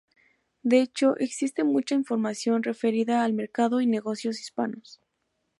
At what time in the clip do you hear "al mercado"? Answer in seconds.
3.23-3.81